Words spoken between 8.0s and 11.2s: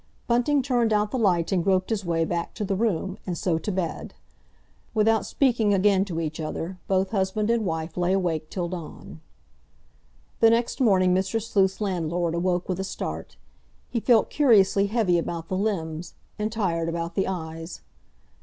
awake till dawn. The next morning